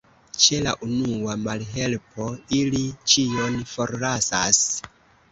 Ĉe 0.43 0.57
la 0.67 0.71
unua 0.85 1.33
malhelpo, 1.41 2.25
ili 2.59 2.81
ĉion 3.13 3.59
forlasas. 3.73 4.63